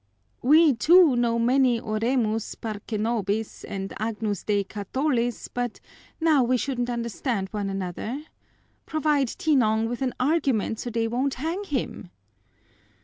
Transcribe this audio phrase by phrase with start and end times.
[0.41, 5.79] "We, too, know many oremus, parcenobis, and Agnus Dei Catolis, but
[6.19, 8.23] now we shouldn't understand one another.
[8.87, 12.09] Provide Tinong with an argument so that they won't hang him!"